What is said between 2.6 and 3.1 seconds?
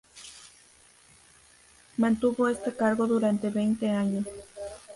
cargo